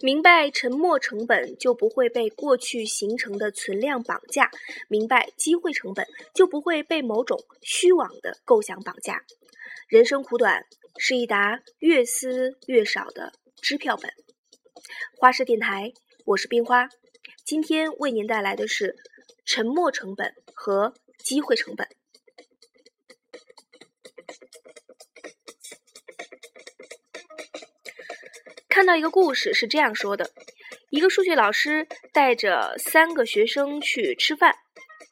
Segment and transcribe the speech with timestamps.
[0.00, 4.44] 明白沉没成本，就不会被过去形成的存量绑架；
[4.88, 9.24] 明白机会成本，就不会被某种虚妄的构想绑架。
[9.88, 10.64] 人生苦短，
[10.98, 14.12] 是一沓越撕越少的支票本。
[15.16, 15.92] 花式电台，
[16.26, 16.88] 我是冰花，
[17.44, 18.94] 今天为您带来的是
[19.44, 21.88] 沉没成本和机会成本。
[28.78, 30.30] 看到一个故事是这样说的：
[30.90, 34.54] 一个数学老师带着三个学生去吃饭，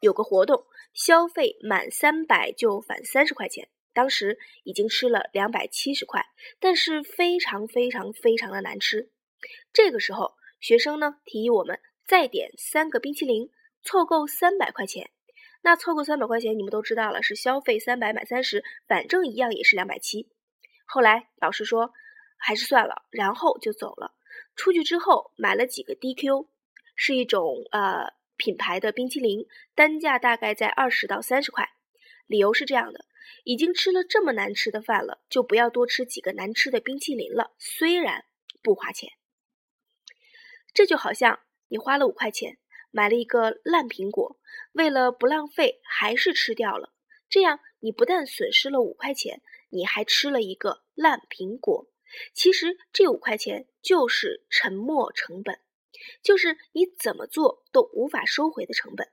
[0.00, 3.70] 有个活动，消费满三百就返三十块钱。
[3.94, 6.26] 当时已经吃了两百七十块，
[6.60, 9.08] 但是非常非常非常的难吃。
[9.72, 13.48] 这个时候，学生呢提议我们再点三个冰淇淋，
[13.82, 15.08] 凑够三百块钱。
[15.62, 20.28] 那凑够三百块钱，你们都知道了，是消费三百满三十，反正一样也是两百七。
[20.84, 21.94] 后来老师说。
[22.46, 24.14] 还是算了，然后就走了。
[24.54, 26.46] 出去之后买了几个 DQ，
[26.94, 31.70] 是一种呃品牌的冰淇淋，单价大概在二十到三十块。
[32.26, 33.06] 理由是这样的：
[33.44, 37.54] 已经吃了这么难吃的饭了，就不要多吃几个难吃的冰淇淋了。
[37.58, 38.26] 虽然
[38.62, 39.08] 不花钱，
[40.74, 42.58] 这就好像你花了五块钱
[42.90, 44.38] 买了一个烂苹果，
[44.72, 46.92] 为了不浪费，还是吃掉了。
[47.30, 51.88] 这样你不但损失了五块钱，你还吃了一个烂苹果。
[52.32, 55.58] 其实这五块钱就是沉没成本，
[56.22, 59.08] 就是你怎么做都无法收回的成本。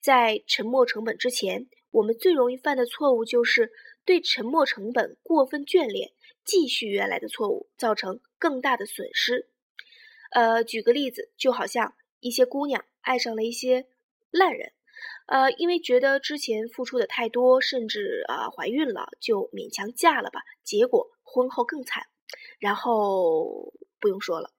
[0.00, 3.72] 在沉没成本之前，我们最容易犯的错误就是
[4.04, 6.12] 对沉没成本过分眷恋，
[6.44, 9.48] 继续原来的错误，造成更大的损失。
[10.30, 13.86] 呃，举个例子，就好像一些姑娘爱上了一些
[14.30, 14.72] 烂人，
[15.26, 22.06] 呃，因为觉得之前付出的太多，甚至啊怀孕了，就勉强嫁了吧，结果婚后更惨。
[22.58, 24.50] 然后不用说了，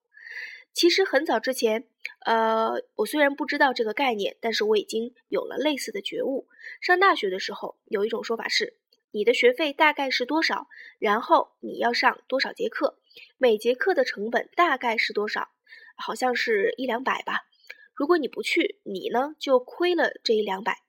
[0.73, 1.87] 其实很早之前，
[2.25, 6.47] 呃，我虽然不知道这个概念，但是我已经有了类似的觉悟。
[6.81, 8.77] 上大学的时候，有一种说法是，
[9.11, 10.67] 你的学费大概是多少，
[10.99, 12.97] 然后你要上多少节课，
[13.37, 15.49] 每节课的成本大概是多少，
[15.95, 17.41] 好像是一两百吧。
[17.93, 20.79] 如果你不去，你呢就亏了这一两百。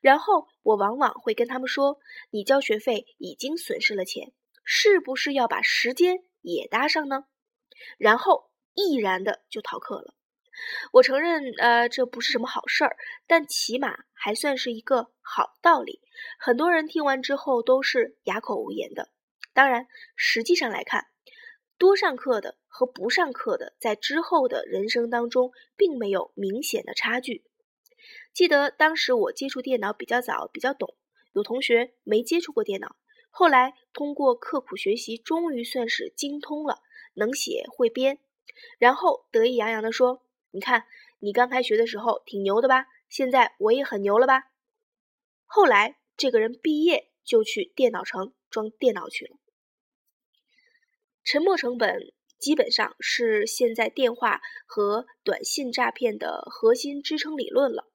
[0.00, 1.98] 然后我往往会跟他们说，
[2.30, 4.32] 你交学费已经损失了钱。
[4.70, 7.24] 是不是要把时间也搭上呢？
[7.96, 10.14] 然后毅然的就逃课了。
[10.92, 16.02] 我承认，呃，这不是什么好事儿，但起码还算是一个好道理。
[16.38, 19.08] 很多人听完之后都是哑口无言的。
[19.54, 19.86] 当然，
[20.16, 21.06] 实际上来看，
[21.78, 27.42] 多上课的和不上课的，在之后的人生当中，并没有明显的差距。
[28.34, 30.94] 记得当时我接触电脑比较早，比较懂，
[31.32, 32.96] 有同学没接触过电脑。
[33.38, 36.82] 后来通过刻苦学习，终于算是精通了，
[37.14, 38.18] 能写会编，
[38.80, 40.86] 然后得意洋洋地说：“你看，
[41.20, 42.86] 你刚开学的时候挺牛的吧？
[43.08, 44.50] 现在我也很牛了吧？”
[45.46, 49.36] 后来这个人毕业就去电脑城装电脑去了。
[51.22, 57.88] 沉没成本基本上是现在电话和短信诈骗的核心支撑理论了。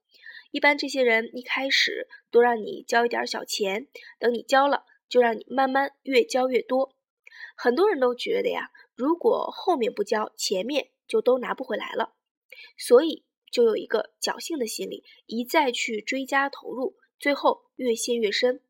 [0.52, 3.90] 一般这些人一开始都让你交一点小钱，
[4.20, 4.86] 等你交了。
[5.14, 6.96] 就让你慢慢越交越多，
[7.56, 12.16] 很多人都觉得呀，如果后面不交，前面就都拿不回来了，
[12.80, 18.62] 所以就有一个侥幸的心理，一再去追加投入，最后越陷越深。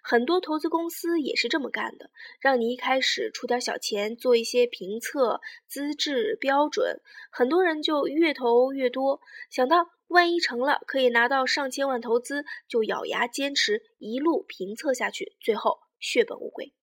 [0.00, 7.00] 很多投资公司也是这么干的，让你一开始出点小钱做一些评测、资质标准，
[7.32, 9.20] 很多人就越投越多，
[9.50, 9.90] 想到。
[10.10, 16.74] 万一成了，可以拿到上千万投资，就咬牙坚持一路评测下去，最后血本无归。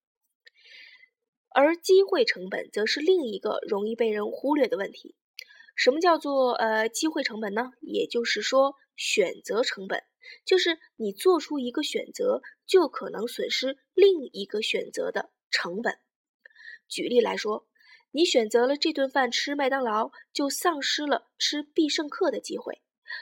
[1.49, 5.13] 而机会成本则是另一个容易被人忽略的问题。
[5.75, 7.71] 什么叫做呃机会成本呢？
[7.81, 10.03] 也就是说选择成本，
[10.45, 16.00] 就是你做出一个选择，就可能损失另一个选择的成本。
[16.88, 17.68] 举例来说，
[18.12, 22.81] 你选择了这顿饭吃麦当劳，就丧失了吃必胜客的机会。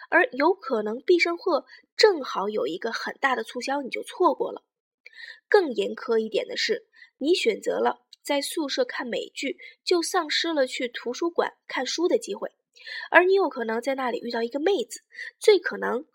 [0.09, 1.65] 而有可能必胜客
[1.95, 4.63] 正好有一个很大的促销，你就错过了。
[5.47, 6.87] 更严苛一点的是，
[7.17, 12.51] 你选择了在宿舍看美剧，就丧失了去图书馆看书的机会。
[13.09, 15.01] 而你有可能在那里遇到一个妹子，
[15.39, 16.05] 最可能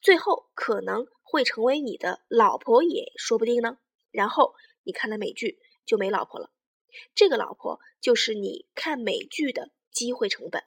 [0.00, 3.78] 最后可能会成为你的老婆也说不定呢。
[4.10, 4.54] 然后
[4.84, 6.50] 你看了美剧就没老婆了，
[7.14, 10.62] 这个老婆就是你看美剧的机会成本。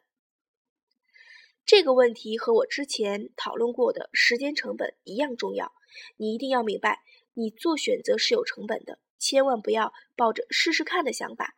[1.68, 5.74] 这个问题和我之前讨论过的时间成本一样重要，
[6.16, 7.02] 你一定要明白，
[7.34, 11.58] 你做选择是有成本的，千万不要抱着试试看的想法，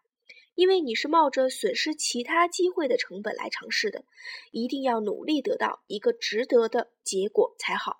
[0.55, 4.03] 因为你是冒着损失其他机会的成本来尝试的，
[4.49, 7.97] 一定要努力得到一个值得的结果才好。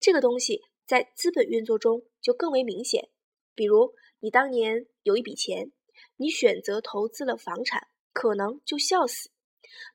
[0.00, 3.10] 这个东西在资本运作中就更为明显。
[3.54, 5.70] 比如，你当年有一笔钱，
[6.16, 9.28] 你选择投资了房产，可能就笑死；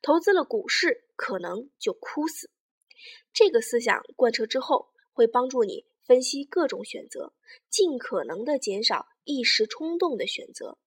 [0.01, 2.50] 投资了股市，可能就哭死。
[3.33, 7.33] 这个思想贯彻之后，会帮助你分析各种选择，
[7.69, 10.77] 尽可能的减少一时冲动的选择。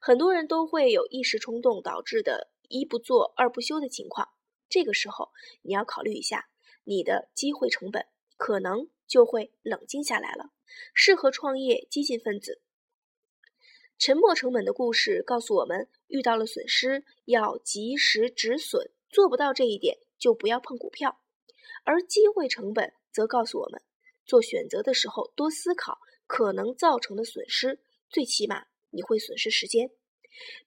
[0.00, 4.28] 很多人都会有一时冲动导致的一不做二不休的情况，
[4.68, 5.30] 这个时候
[5.62, 6.48] 你要考虑一下，
[6.84, 8.06] 你的机会成本
[8.36, 10.50] 可能就会冷静下来了。
[10.94, 12.62] 适合创业激进分子，
[14.00, 21.20] 沉没成本的故事告诉我们，遇到了损失要及时止损，做不到这一点就不要碰股票。
[21.84, 23.82] 而机会成本则告诉我们，
[24.24, 29.90] 做选择的时候多思考可能造成的损失，最起码你会损失时间。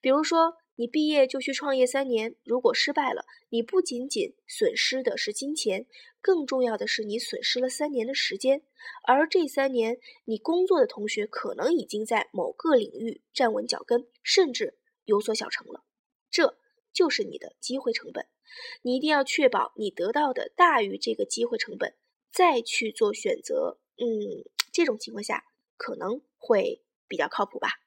[0.00, 5.86] 比如说，你毕业就去创业三年，如果失败了，你不仅仅损失的是金钱，
[6.20, 8.62] 更重要的是你损失了三年的时间。
[9.04, 15.84] 而这三年，你工作的同学可能已经在某个领域站稳脚跟，甚至有所小成了。
[16.30, 16.58] 这
[16.92, 18.26] 就是你的机会成本。
[18.82, 21.94] 你一定要确保你得到的大于这个机会成本，
[22.32, 23.78] 再去做选择。
[23.96, 25.44] 嗯，这种情况下
[25.76, 27.83] 可能会比较靠谱吧。